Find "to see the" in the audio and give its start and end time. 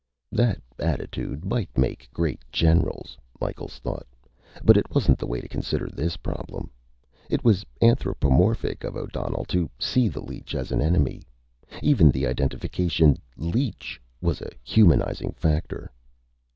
9.49-10.21